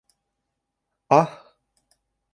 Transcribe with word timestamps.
—Аһ! 1.19 1.37